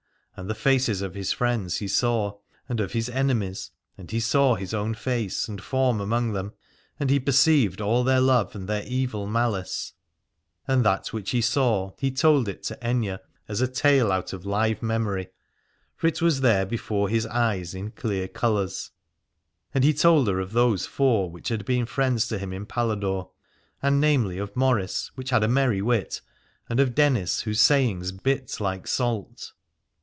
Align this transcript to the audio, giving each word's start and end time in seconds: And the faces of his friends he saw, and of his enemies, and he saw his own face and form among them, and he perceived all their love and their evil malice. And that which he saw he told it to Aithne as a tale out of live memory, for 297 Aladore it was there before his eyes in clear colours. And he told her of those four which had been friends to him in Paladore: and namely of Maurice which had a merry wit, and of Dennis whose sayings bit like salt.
And 0.37 0.49
the 0.49 0.55
faces 0.55 1.03
of 1.03 1.13
his 1.13 1.31
friends 1.31 1.77
he 1.77 1.87
saw, 1.87 2.39
and 2.67 2.79
of 2.79 2.93
his 2.93 3.09
enemies, 3.09 3.69
and 3.95 4.09
he 4.09 4.19
saw 4.19 4.55
his 4.55 4.73
own 4.73 4.95
face 4.95 5.47
and 5.47 5.61
form 5.61 6.01
among 6.01 6.31
them, 6.33 6.53
and 6.99 7.11
he 7.11 7.19
perceived 7.19 7.79
all 7.79 8.03
their 8.03 8.21
love 8.21 8.55
and 8.55 8.67
their 8.67 8.81
evil 8.87 9.27
malice. 9.27 9.93
And 10.67 10.83
that 10.83 11.09
which 11.13 11.29
he 11.29 11.41
saw 11.41 11.91
he 11.99 12.09
told 12.09 12.47
it 12.47 12.63
to 12.63 12.75
Aithne 12.77 13.19
as 13.47 13.61
a 13.61 13.67
tale 13.67 14.11
out 14.11 14.33
of 14.33 14.43
live 14.43 14.81
memory, 14.81 15.29
for 15.95 16.09
297 16.09 16.09
Aladore 16.09 16.09
it 16.09 16.21
was 16.25 16.41
there 16.41 16.65
before 16.65 17.09
his 17.09 17.27
eyes 17.27 17.75
in 17.75 17.91
clear 17.91 18.27
colours. 18.27 18.89
And 19.75 19.83
he 19.83 19.93
told 19.93 20.27
her 20.27 20.39
of 20.39 20.53
those 20.53 20.87
four 20.87 21.29
which 21.29 21.49
had 21.49 21.65
been 21.65 21.85
friends 21.85 22.27
to 22.29 22.39
him 22.39 22.51
in 22.51 22.65
Paladore: 22.65 23.29
and 23.83 24.01
namely 24.01 24.39
of 24.39 24.55
Maurice 24.55 25.11
which 25.13 25.29
had 25.29 25.43
a 25.43 25.47
merry 25.47 25.83
wit, 25.83 26.19
and 26.67 26.79
of 26.79 26.95
Dennis 26.95 27.41
whose 27.41 27.61
sayings 27.61 28.11
bit 28.11 28.59
like 28.59 28.87
salt. 28.87 29.51